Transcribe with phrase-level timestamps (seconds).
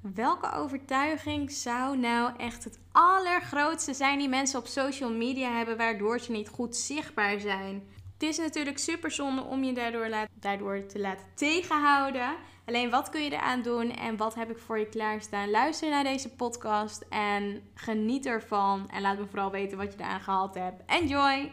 [0.00, 6.18] Welke overtuiging zou nou echt het allergrootste zijn die mensen op social media hebben, waardoor
[6.18, 7.82] ze niet goed zichtbaar zijn?
[8.12, 10.08] Het is natuurlijk super zonde om je daardoor,
[10.40, 12.36] daardoor te laten tegenhouden.
[12.66, 15.50] Alleen wat kun je eraan doen en wat heb ik voor je klaarstaan?
[15.50, 18.88] Luister naar deze podcast en geniet ervan.
[18.88, 20.82] En laat me vooral weten wat je eraan gehad hebt.
[20.86, 21.52] Enjoy!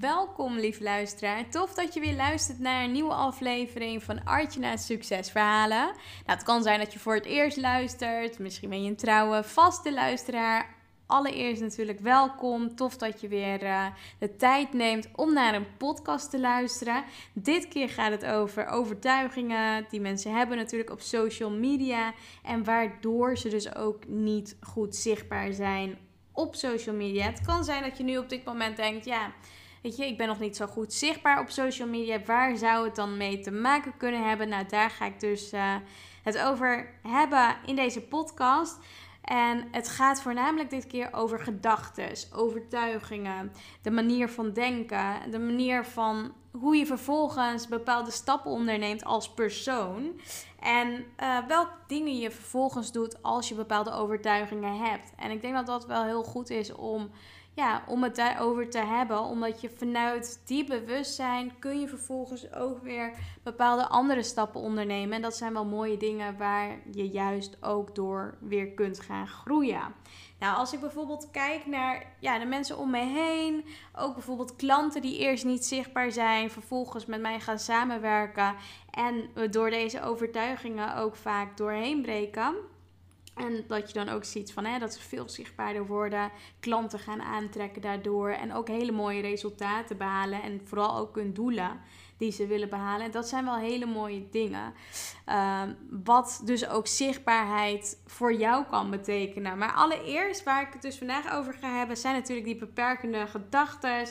[0.00, 1.48] Welkom, lief luisteraar.
[1.48, 5.84] Tof dat je weer luistert naar een nieuwe aflevering van Artje Succesverhalen.
[5.86, 8.38] Nou, het kan zijn dat je voor het eerst luistert.
[8.38, 10.74] Misschien ben je een trouwe, vaste luisteraar.
[11.06, 12.74] Allereerst natuurlijk welkom.
[12.74, 13.86] Tof dat je weer uh,
[14.18, 17.04] de tijd neemt om naar een podcast te luisteren.
[17.32, 22.12] Dit keer gaat het over overtuigingen die mensen hebben natuurlijk op social media.
[22.42, 25.98] En waardoor ze dus ook niet goed zichtbaar zijn
[26.32, 27.24] op social media.
[27.24, 29.32] Het kan zijn dat je nu op dit moment denkt, ja
[29.82, 32.20] Weet je, ik ben nog niet zo goed zichtbaar op social media.
[32.26, 34.48] Waar zou het dan mee te maken kunnen hebben?
[34.48, 35.74] Nou, daar ga ik dus uh,
[36.22, 38.78] het over hebben in deze podcast.
[39.22, 45.84] En het gaat voornamelijk dit keer over gedachten, overtuigingen, de manier van denken, de manier
[45.84, 50.20] van hoe je vervolgens bepaalde stappen onderneemt als persoon.
[50.60, 55.12] En uh, welke dingen je vervolgens doet als je bepaalde overtuigingen hebt.
[55.16, 57.10] En ik denk dat dat wel heel goed is om
[57.54, 59.20] ja, om het daarover te hebben.
[59.20, 65.16] Omdat je vanuit die bewustzijn kun je vervolgens ook weer bepaalde andere stappen ondernemen.
[65.16, 69.94] En dat zijn wel mooie dingen waar je juist ook door weer kunt gaan groeien.
[70.38, 73.64] Nou, als ik bijvoorbeeld kijk naar ja, de mensen om me heen,
[73.96, 78.54] ook bijvoorbeeld klanten die eerst niet zichtbaar zijn, vervolgens met mij gaan samenwerken
[78.90, 82.54] en door deze overtuigingen ook vaak doorheen breken
[83.34, 87.22] en dat je dan ook ziet van, hè, dat ze veel zichtbaarder worden, klanten gaan
[87.22, 91.80] aantrekken daardoor en ook hele mooie resultaten behalen en vooral ook hun doelen
[92.16, 93.06] die ze willen behalen.
[93.06, 94.74] En dat zijn wel hele mooie dingen.
[95.24, 99.58] Ehm, wat dus ook zichtbaarheid voor jou kan betekenen.
[99.58, 104.06] Maar allereerst waar ik het dus vandaag over ga hebben, zijn natuurlijk die beperkende gedachten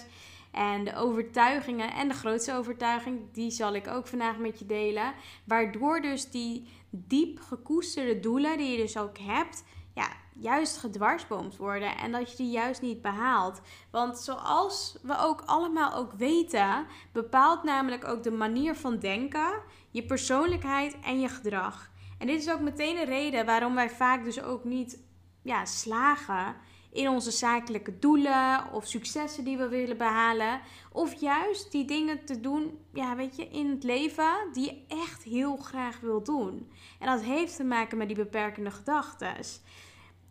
[0.51, 5.13] en de overtuigingen en de grootste overtuiging, die zal ik ook vandaag met je delen.
[5.43, 9.63] Waardoor dus die diep gekoesterde doelen die je dus ook hebt,
[9.93, 13.61] ja, juist gedwarsboomd worden en dat je die juist niet behaalt.
[13.91, 20.05] Want zoals we ook allemaal ook weten, bepaalt namelijk ook de manier van denken, je
[20.05, 21.91] persoonlijkheid en je gedrag.
[22.17, 25.03] En dit is ook meteen een reden waarom wij vaak dus ook niet
[25.41, 26.55] ja, slagen
[26.91, 30.61] in onze zakelijke doelen of successen die we willen behalen.
[30.91, 35.23] Of juist die dingen te doen, ja, weet je, in het leven die je echt
[35.23, 36.71] heel graag wil doen.
[36.99, 39.35] En dat heeft te maken met die beperkende gedachten.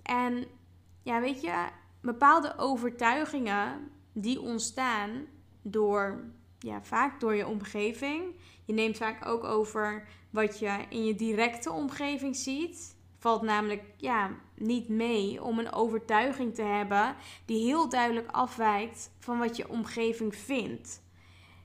[0.02, 0.44] En
[1.02, 1.66] ja, weet je,
[2.00, 5.26] bepaalde overtuigingen die ontstaan
[5.62, 6.24] door,
[6.58, 8.22] ja, vaak door je omgeving.
[8.64, 14.30] Je neemt vaak ook over wat je in je directe omgeving ziet valt namelijk ja,
[14.54, 17.14] niet mee om een overtuiging te hebben
[17.44, 21.02] die heel duidelijk afwijkt van wat je omgeving vindt.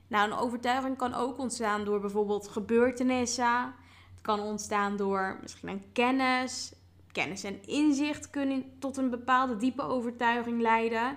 [0.08, 3.74] Nou, een overtuiging kan ook ontstaan door bijvoorbeeld gebeurtenissen.
[4.12, 6.74] Het kan ontstaan door misschien een kennis.
[7.12, 11.16] Kennis en inzicht kunnen tot een bepaalde diepe overtuiging leiden.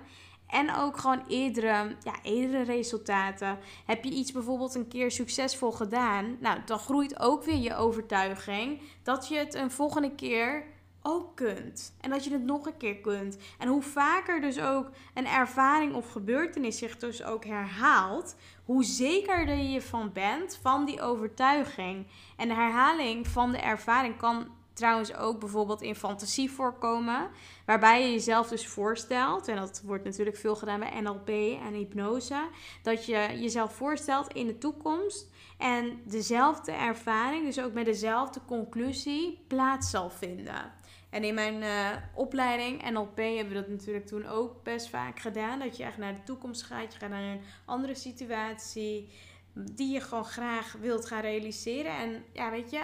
[0.49, 3.57] En ook gewoon eerdere, ja, eerdere resultaten.
[3.85, 8.81] Heb je iets bijvoorbeeld een keer succesvol gedaan, nou, dan groeit ook weer je overtuiging
[9.03, 10.63] dat je het een volgende keer
[11.01, 11.95] ook kunt.
[12.01, 13.37] En dat je het nog een keer kunt.
[13.57, 18.35] En hoe vaker dus ook een ervaring of gebeurtenis zich dus ook herhaalt,
[18.65, 22.07] hoe zekerder je van bent van die overtuiging.
[22.37, 24.47] En de herhaling van de ervaring kan
[24.79, 27.29] trouwens ook bijvoorbeeld in fantasie voorkomen.
[27.65, 31.29] Waarbij je jezelf dus voorstelt, en dat wordt natuurlijk veel gedaan bij NLP
[31.65, 32.47] en hypnose,
[32.83, 35.27] dat je jezelf voorstelt in de toekomst
[35.57, 40.71] en dezelfde ervaring, dus ook met dezelfde conclusie, plaats zal vinden.
[41.09, 45.59] En in mijn uh, opleiding NLP hebben we dat natuurlijk toen ook best vaak gedaan.
[45.59, 46.93] Dat je echt naar de toekomst gaat.
[46.93, 49.09] Je gaat naar een andere situatie
[49.53, 51.91] die je gewoon graag wilt gaan realiseren.
[51.91, 52.81] En ja, weet je,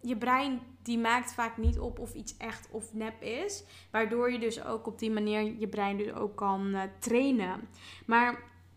[0.00, 3.64] je brein die maakt vaak niet op of iets echt of nep is.
[3.90, 7.68] Waardoor je dus ook op die manier je brein dus ook kan uh, trainen.
[8.06, 8.32] Maar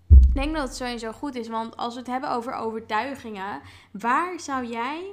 [0.07, 1.47] ik denk dat het sowieso goed is.
[1.47, 3.61] Want als we het hebben over overtuigingen,
[3.91, 5.11] waar zou jij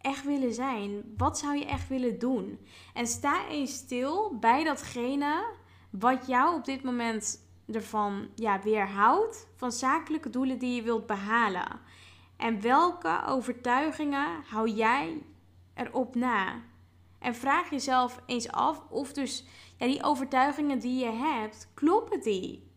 [0.00, 1.14] echt willen zijn?
[1.16, 2.58] Wat zou je echt willen doen?
[2.94, 5.44] En sta eens stil bij datgene
[5.90, 11.80] wat jou op dit moment ervan ja, weerhoudt van zakelijke doelen die je wilt behalen.
[12.44, 15.22] En welke overtuigingen hou jij
[15.74, 16.62] erop na?
[17.18, 19.44] En vraag jezelf eens af of dus
[19.78, 22.70] ja, die overtuigingen die je hebt, kloppen die?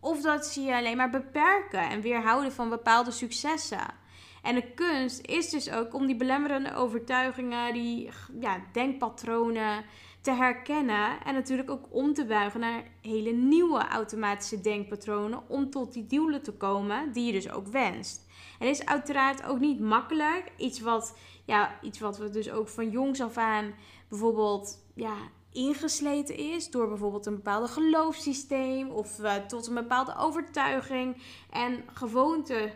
[0.00, 3.94] Of dat ze je alleen maar beperken en weerhouden van bepaalde successen.
[4.42, 8.10] En de kunst is dus ook om die belemmerende overtuigingen, die
[8.40, 9.84] ja, denkpatronen
[10.26, 11.24] te herkennen.
[11.24, 15.42] En natuurlijk ook om te buigen naar hele nieuwe automatische denkpatronen.
[15.48, 18.26] Om tot die doelen te komen die je dus ook wenst.
[18.58, 20.52] Het is uiteraard ook niet makkelijk.
[20.56, 23.74] Iets wat, ja, iets wat we dus ook van jongs af aan
[24.08, 25.16] bijvoorbeeld ja,
[25.52, 31.16] ingesleten is door bijvoorbeeld een bepaalde geloofssysteem of uh, tot een bepaalde overtuiging
[31.50, 32.72] en gewoonte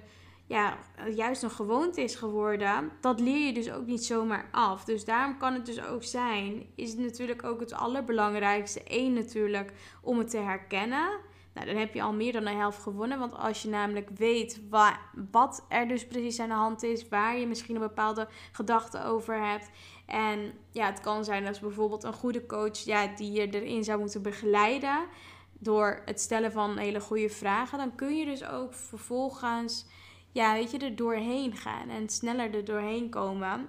[0.50, 0.79] ja,
[1.14, 4.85] juist een gewoonte is geworden, dat leer je dus ook niet zomaar af.
[4.85, 8.82] Dus daarom kan het dus ook zijn, is het natuurlijk ook het allerbelangrijkste.
[8.82, 11.08] één natuurlijk, om het te herkennen.
[11.55, 13.19] Nou, dan heb je al meer dan een helft gewonnen.
[13.19, 14.61] Want als je namelijk weet
[15.31, 19.49] wat er dus precies aan de hand is, waar je misschien een bepaalde gedachte over
[19.49, 19.70] hebt.
[20.06, 24.00] En ja, het kan zijn als bijvoorbeeld een goede coach ja, die je erin zou
[24.00, 25.06] moeten begeleiden.
[25.58, 27.79] Door het stellen van hele goede vragen.
[27.79, 29.87] Dan kun je dus ook vervolgens
[30.32, 33.69] ja, weet je, er doorheen gaan en sneller er doorheen komen.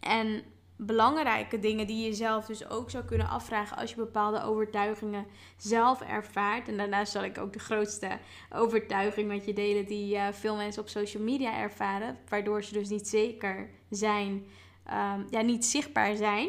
[0.00, 0.42] En
[0.80, 5.26] belangrijke dingen die je zelf dus ook zou kunnen afvragen als je bepaalde overtuigingen
[5.56, 6.68] zelf ervaart.
[6.68, 8.18] En daarnaast zal ik ook de grootste
[8.50, 12.88] overtuiging met je delen die uh, veel mensen op social media ervaren, waardoor ze dus
[12.88, 14.46] niet zeker zijn,
[14.86, 16.48] um, ja, niet zichtbaar zijn.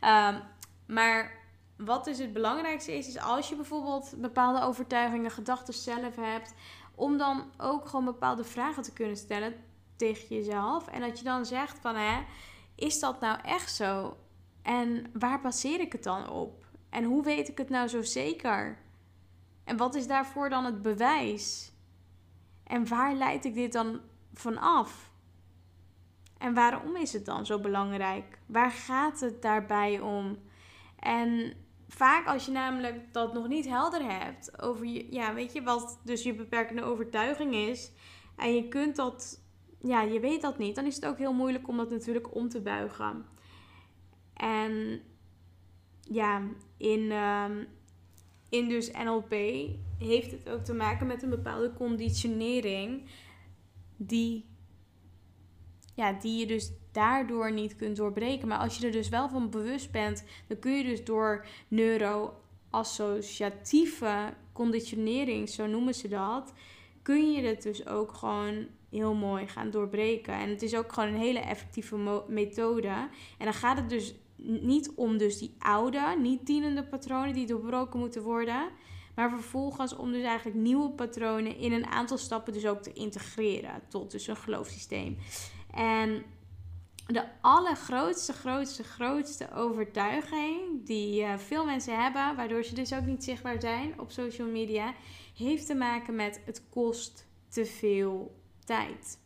[0.00, 0.40] Um,
[0.96, 1.38] maar
[1.76, 6.54] wat dus het belangrijkste is, is als je bijvoorbeeld bepaalde overtuigingen, gedachten zelf hebt,
[7.00, 9.54] om dan ook gewoon bepaalde vragen te kunnen stellen
[9.96, 10.88] tegen jezelf.
[10.88, 12.20] En dat je dan zegt van, hè,
[12.74, 14.16] is dat nou echt zo?
[14.62, 16.66] En waar baseer ik het dan op?
[16.90, 18.78] En hoe weet ik het nou zo zeker?
[19.64, 21.72] En wat is daarvoor dan het bewijs?
[22.64, 24.00] En waar leid ik dit dan
[24.34, 25.10] van af?
[26.38, 28.38] En waarom is het dan zo belangrijk?
[28.46, 30.38] Waar gaat het daarbij om?
[30.98, 31.52] En
[31.90, 36.00] vaak als je namelijk dat nog niet helder hebt over je, ja, weet je, wat
[36.04, 37.92] dus je beperkende overtuiging is.
[38.36, 39.42] En je kunt dat,
[39.78, 40.74] ja, je weet dat niet.
[40.74, 43.24] Dan is het ook heel moeilijk om dat natuurlijk om te buigen.
[44.34, 45.02] En
[46.00, 46.42] ja,
[46.76, 47.66] in, um,
[48.48, 49.30] in dus NLP
[49.98, 53.10] heeft het ook te maken met een bepaalde conditionering
[53.96, 54.48] die,
[55.94, 58.48] ja, die je dus daardoor niet kunt doorbreken.
[58.48, 64.32] Maar als je er dus wel van bewust bent, dan kun je dus door neuroassociatieve
[64.52, 66.52] conditionering, zo noemen ze dat,
[67.02, 70.34] kun je het dus ook gewoon heel mooi gaan doorbreken.
[70.34, 73.08] En het is ook gewoon een hele effectieve methode.
[73.38, 77.98] En dan gaat het dus niet om dus die oude, niet dienende patronen die doorbroken
[77.98, 78.68] moeten worden.
[79.14, 83.82] Maar vervolgens om dus eigenlijk nieuwe patronen in een aantal stappen dus ook te integreren
[83.88, 85.16] tot dus een geloofssysteem.
[85.74, 86.24] En
[87.12, 93.24] de allergrootste, grootste, grootste overtuiging die uh, veel mensen hebben, waardoor ze dus ook niet
[93.24, 94.94] zichtbaar zijn op social media,
[95.36, 99.18] heeft te maken met het kost te veel tijd.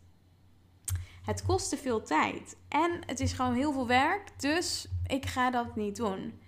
[1.23, 5.51] Het kost te veel tijd en het is gewoon heel veel werk, dus ik ga
[5.51, 6.41] dat niet doen.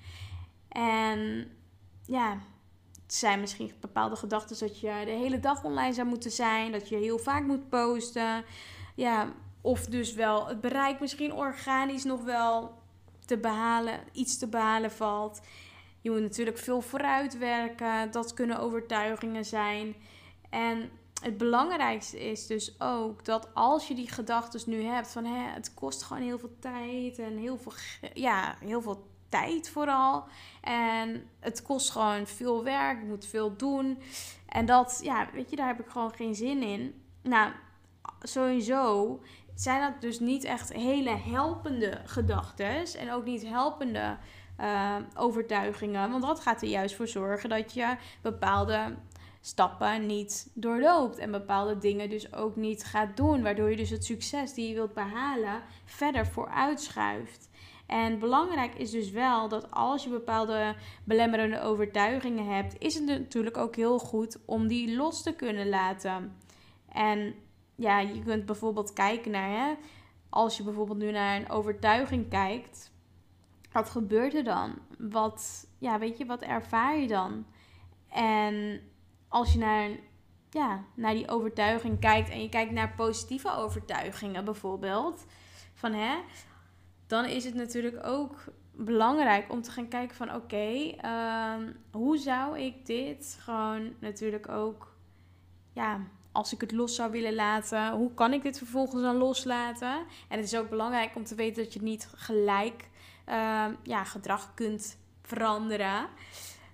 [0.69, 1.51] En
[2.07, 2.39] ja,
[3.03, 6.89] het zijn misschien bepaalde gedachten dat je de hele dag online zou moeten zijn, dat
[6.89, 8.45] je heel vaak moet posten.
[8.95, 9.33] Ja,
[9.67, 12.75] of dus wel het bereik misschien organisch nog wel
[13.25, 15.41] te behalen, iets te behalen valt.
[16.01, 18.11] Je moet natuurlijk veel vooruit werken.
[18.11, 19.95] Dat kunnen overtuigingen zijn.
[20.51, 20.91] En
[21.23, 25.75] het belangrijkste is dus ook dat als je die gedachten nu hebt van hè, het
[25.75, 27.73] kost gewoon heel veel tijd en heel veel,
[28.15, 30.25] ja, heel veel tijd vooral.
[30.61, 33.99] En het kost gewoon veel werk, moet veel doen.
[34.49, 37.03] En dat, ja, weet je, daar heb ik gewoon geen zin in.
[37.23, 37.53] Nou,
[38.23, 39.21] sowieso
[39.57, 44.17] zijn dat dus niet echt hele helpende gedachten en ook niet helpende
[44.61, 46.11] uh, overtuigingen.
[46.11, 48.95] Want dat gaat er juist voor zorgen dat je bepaalde
[49.41, 54.05] stappen niet doorloopt en bepaalde dingen dus ook niet gaat doen, waardoor je dus het
[54.05, 57.51] succes die je wilt behalen verder vooruitschuift.
[57.87, 63.57] En belangrijk is dus wel dat als je bepaalde belemmerende overtuigingen hebt, is het natuurlijk
[63.57, 66.37] ook heel goed om die los te kunnen laten.
[66.93, 67.35] En
[67.77, 69.75] ja, je kunt bijvoorbeeld kijken naar, hè,
[70.29, 72.93] als je bijvoorbeeld nu naar een overtuiging kijkt,
[73.73, 74.79] wat gebeurt er dan?
[74.99, 77.47] Wat, ja, weet je, wat ervaar je dan?
[78.09, 78.81] En
[79.29, 79.91] als je naar,
[80.51, 85.27] ja, naar die overtuiging kijkt en je kijkt naar positieve overtuigingen bijvoorbeeld,
[85.75, 86.17] van hè,
[87.07, 92.59] dan is het natuurlijk ook belangrijk om te gaan kijken van oké, ehm, hoe zou
[92.59, 94.95] ik dit gewoon natuurlijk ook,
[95.73, 96.01] ja,
[96.37, 99.95] als ik het los zou willen laten, hoe kan ik dit vervolgens dan loslaten?
[100.29, 102.89] En het is ook belangrijk om te weten dat je niet gelijk
[103.29, 106.07] uh, ja, gedrag kunt veranderen.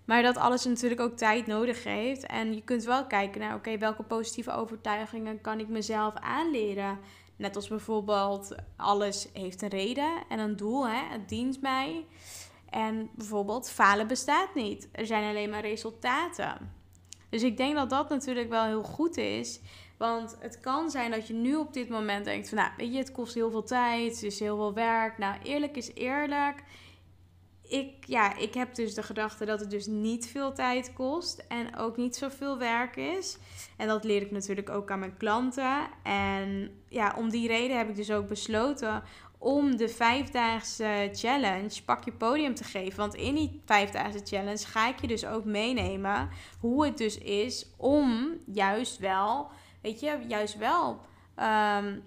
[0.05, 2.27] Maar dat alles natuurlijk ook tijd nodig heeft.
[2.27, 6.99] En je kunt wel kijken naar, oké, welke positieve overtuigingen kan ik mezelf aanleren?
[7.37, 11.03] Net als bijvoorbeeld, alles heeft een reden en een doel, hè?
[11.11, 12.05] het dient mij.
[12.71, 14.89] En bijvoorbeeld, falen bestaat niet.
[14.93, 16.81] Er zijn alleen maar resultaten.
[17.33, 19.61] Dus ik denk dat dat natuurlijk wel heel goed is.
[19.97, 22.99] Want het kan zijn dat je nu op dit moment denkt van, nou, weet je,
[22.99, 25.19] het kost heel veel tijd, het is heel veel werk.
[25.19, 26.63] Nou, eerlijk is eerlijk.
[27.63, 31.77] Ik, ja, ik heb dus de gedachte dat het dus niet veel tijd kost en
[31.77, 33.39] ook niet zoveel werk is.
[33.77, 35.89] En dat leer ik natuurlijk ook aan mijn klanten.
[36.03, 39.03] En ja, om die reden heb ik dus ook besloten
[39.43, 42.99] om de vijfdaagse challenge pak je podium te geven.
[42.99, 46.29] Want in die vijfdaagse challenge ga ik je dus ook meenemen
[46.61, 49.51] hoe het dus is om juist wel
[49.83, 51.01] weet je, juist wel
[51.35, 51.99] ehm,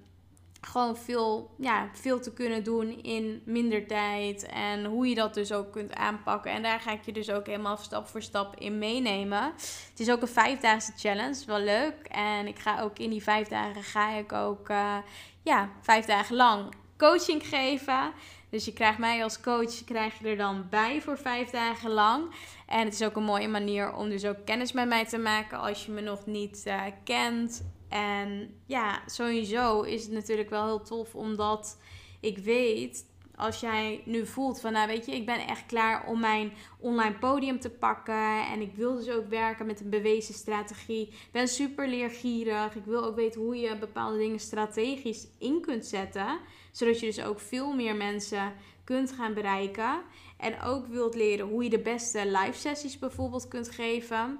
[0.62, 4.46] gewoon veel, ja, veel te kunnen doen in minder tijd.
[4.46, 6.52] En hoe je dat dus ook kunt aanpakken.
[6.52, 9.44] En daar ga ik je dus ook helemaal stap voor stap in meenemen.
[9.90, 12.06] Het is ook een vijfdaagse challenge, wel leuk.
[12.08, 14.98] En ik ga ook in die vijf dagen ga ik ook, uh,
[15.42, 18.14] ja, vijf dagen lang coaching geven.
[18.50, 22.34] Dus je krijgt mij als coach, krijg je er dan bij voor vijf dagen lang.
[22.68, 25.60] En het is ook een mooie manier om dus ook kennis met mij te maken
[25.60, 27.64] als je me nog niet uh, kent.
[27.90, 31.78] En ja, sowieso is het natuurlijk wel heel tof omdat
[32.20, 33.06] ik weet
[33.38, 37.16] als jij nu voelt van, nou weet je, ik ben echt klaar om mijn online
[37.16, 38.48] podium te pakken.
[38.48, 41.08] En ik wil dus ook werken met een bewezen strategie.
[41.08, 42.76] Ik ben super leergierig.
[42.76, 46.40] Ik wil ook weten hoe je bepaalde dingen strategisch in kunt zetten.
[46.72, 50.02] Zodat je dus ook veel meer mensen kunt gaan bereiken.
[50.38, 54.40] En ook wilt leren hoe je de beste live sessies bijvoorbeeld kunt geven.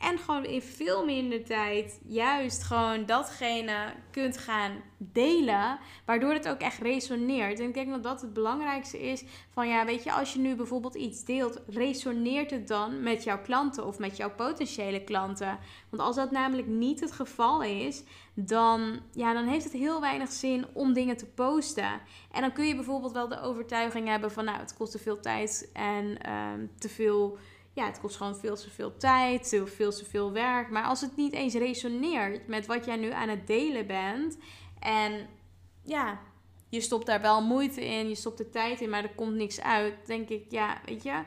[0.00, 5.78] En gewoon in veel minder tijd juist gewoon datgene kunt gaan delen.
[6.04, 7.60] Waardoor het ook echt resoneert.
[7.60, 9.24] En ik denk dat dat het belangrijkste is.
[9.50, 13.42] Van ja, weet je, als je nu bijvoorbeeld iets deelt, resoneert het dan met jouw
[13.42, 15.58] klanten of met jouw potentiële klanten?
[15.90, 18.02] Want als dat namelijk niet het geval is,
[18.34, 22.00] dan, ja, dan heeft het heel weinig zin om dingen te posten.
[22.30, 25.20] En dan kun je bijvoorbeeld wel de overtuiging hebben van nou, het kost te veel
[25.20, 27.38] tijd en uh, te veel
[27.72, 30.70] ja, het kost gewoon veel te veel tijd, veel te veel werk.
[30.70, 34.38] Maar als het niet eens resoneert met wat jij nu aan het delen bent.
[34.78, 35.28] En
[35.82, 36.20] ja,
[36.68, 39.60] je stopt daar wel moeite in, je stopt er tijd in, maar er komt niks
[39.60, 40.06] uit.
[40.06, 41.22] Denk ik, ja, weet je,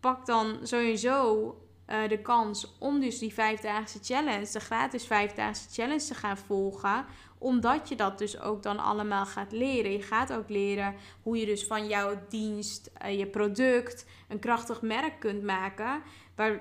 [0.00, 1.44] pak dan sowieso
[1.86, 7.06] uh, de kans om dus die vijfdaagse challenge, de gratis vijfdaagse challenge te gaan volgen
[7.40, 9.92] omdat je dat dus ook dan allemaal gaat leren.
[9.92, 14.82] Je gaat ook leren hoe je dus van jouw dienst, uh, je product, een krachtig
[14.82, 16.02] merk kunt maken.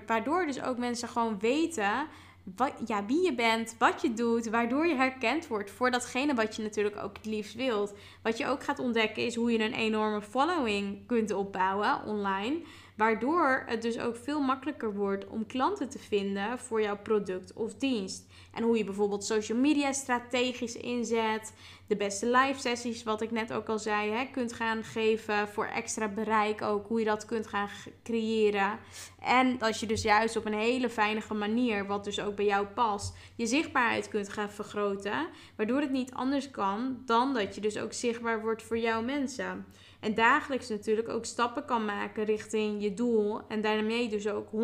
[0.06, 2.08] Waardoor dus ook mensen gewoon weten
[2.56, 6.56] wat, ja, wie je bent, wat je doet, waardoor je herkend wordt voor datgene wat
[6.56, 7.94] je natuurlijk ook het liefst wilt.
[8.22, 12.62] Wat je ook gaat ontdekken is hoe je een enorme following kunt opbouwen online.
[13.00, 17.74] Waardoor het dus ook veel makkelijker wordt om klanten te vinden voor jouw product of
[17.74, 18.27] dienst.
[18.53, 21.53] En hoe je bijvoorbeeld social media strategisch inzet.
[21.88, 25.65] De beste live sessies, wat ik net ook al zei, hè, kunt gaan geven voor
[25.65, 26.88] extra bereik ook.
[26.88, 27.70] Hoe je dat kunt gaan
[28.03, 28.79] creëren.
[29.20, 32.65] En dat je dus juist op een hele veilige manier, wat dus ook bij jou
[32.65, 35.27] past, je zichtbaarheid kunt gaan vergroten.
[35.56, 39.65] Waardoor het niet anders kan dan dat je dus ook zichtbaar wordt voor jouw mensen.
[40.00, 43.41] En dagelijks natuurlijk ook stappen kan maken richting je doel.
[43.48, 44.56] En daarmee dus ook 100%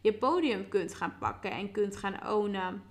[0.00, 2.82] je podium kunt gaan pakken en kunt gaan ownen.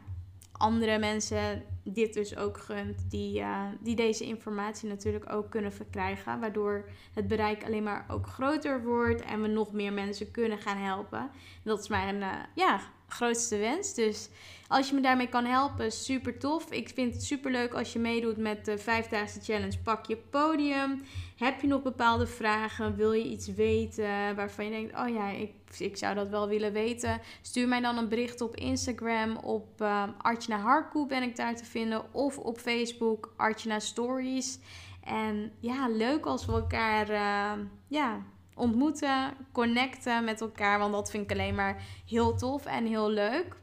[0.52, 6.40] andere mensen dit dus ook gunt, die, uh, die deze informatie natuurlijk ook kunnen verkrijgen.
[6.40, 10.78] Waardoor het bereik alleen maar ook groter wordt en we nog meer mensen kunnen gaan
[10.78, 11.30] helpen.
[11.62, 13.94] Dat is mijn uh, ja, grootste wens.
[13.94, 14.28] Dus
[14.68, 16.70] als je me daarmee kan helpen, super tof.
[16.70, 21.02] Ik vind het super leuk als je meedoet met de vijfdaagse challenge Pak je podium.
[21.36, 22.96] Heb je nog bepaalde vragen?
[22.96, 26.72] Wil je iets weten waarvan je denkt: oh ja, ik, ik zou dat wel willen
[26.72, 27.20] weten?
[27.42, 29.36] Stuur mij dan een bericht op Instagram.
[29.36, 30.04] Op uh,
[30.48, 32.14] Harkoe ben ik daar te vinden.
[32.14, 34.58] Of op Facebook Artjana Stories.
[35.04, 38.22] En ja, leuk als we elkaar uh, ja,
[38.58, 40.78] ontmoeten, connecten met elkaar.
[40.78, 43.56] Want dat vind ik alleen maar heel tof en heel leuk.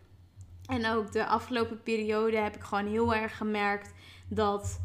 [0.65, 3.93] En ook de afgelopen periode heb ik gewoon heel erg gemerkt
[4.27, 4.79] dat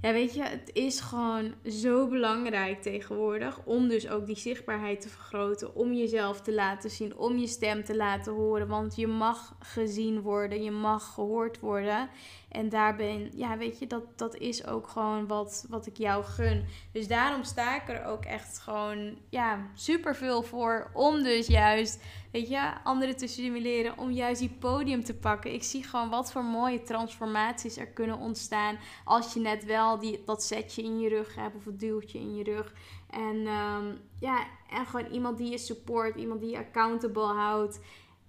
[0.00, 5.08] ja, weet je, het is gewoon zo belangrijk tegenwoordig om dus ook die zichtbaarheid te
[5.08, 9.56] vergroten, om jezelf te laten zien, om je stem te laten horen, want je mag
[9.60, 12.08] gezien worden, je mag gehoord worden.
[12.48, 16.24] En daar ben, ja, weet je, dat, dat is ook gewoon wat, wat ik jou
[16.24, 16.64] gun.
[16.92, 20.90] Dus daarom sta ik er ook echt gewoon, ja, super veel voor.
[20.92, 23.98] Om dus juist, weet je, anderen te stimuleren.
[23.98, 25.52] Om juist die podium te pakken.
[25.52, 28.78] Ik zie gewoon wat voor mooie transformaties er kunnen ontstaan.
[29.04, 32.36] Als je net wel die, dat setje in je rug hebt of het duwtje in
[32.36, 32.74] je rug.
[33.10, 37.80] En um, ja, en gewoon iemand die je support, iemand die je accountable houdt.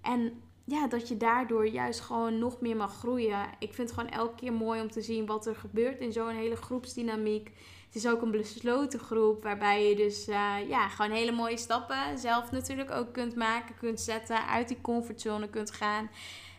[0.02, 3.46] En ja, dat je daardoor juist gewoon nog meer mag groeien.
[3.60, 6.36] Ik vind het gewoon elke keer mooi om te zien wat er gebeurt in zo'n
[6.36, 7.52] hele groepsdynamiek.
[7.89, 12.17] Het is ook een besloten groep waarbij je dus uh, ja, gewoon hele mooie stappen
[12.17, 16.10] zelf natuurlijk ook kunt maken, kunt zetten, uit die comfortzone kunt gaan.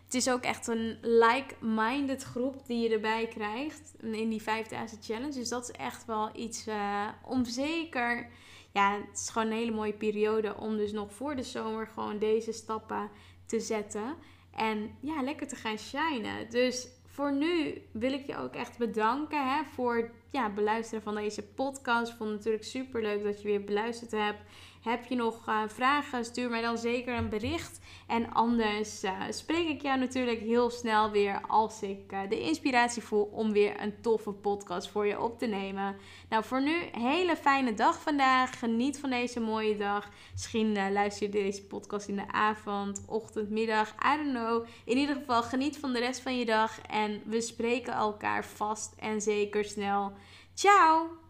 [0.04, 5.32] Het is ook echt een like-minded groep die je erbij krijgt in die 5000 challenge.
[5.32, 8.28] Dus dat is echt wel iets uh, om zeker.
[8.72, 12.18] Ja, het is gewoon een hele mooie periode om dus nog voor de zomer gewoon
[12.18, 13.10] deze stappen
[13.46, 14.16] te zetten.
[14.50, 16.50] En ja, lekker te gaan shinen.
[16.50, 21.14] Dus voor nu wil ik je ook echt bedanken hè, voor ja, het beluisteren van
[21.14, 22.11] deze podcast.
[22.11, 24.40] Ik vond het natuurlijk super leuk dat je weer beluisterd hebt.
[24.80, 26.24] Heb je nog uh, vragen?
[26.24, 27.80] Stuur mij dan zeker een bericht.
[28.06, 33.02] En anders uh, spreek ik jou natuurlijk heel snel weer als ik uh, de inspiratie
[33.02, 35.96] voel om weer een toffe podcast voor je op te nemen.
[36.28, 38.58] Nou, voor nu, hele fijne dag vandaag.
[38.58, 40.08] Geniet van deze mooie dag.
[40.32, 43.88] Misschien luister je deze podcast in de avond, ochtend, middag.
[43.90, 44.66] I don't know.
[44.84, 46.80] In ieder geval, geniet van de rest van je dag.
[46.80, 50.12] En we spreken elkaar vast en zeker snel.
[50.54, 51.29] Ciao!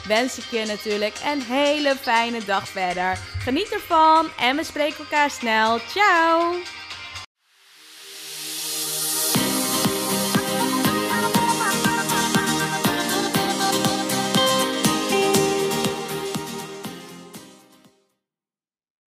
[0.07, 3.17] wens ik je natuurlijk een hele fijne dag verder.
[3.43, 5.79] Geniet ervan en we spreken elkaar snel.
[5.79, 6.53] Ciao!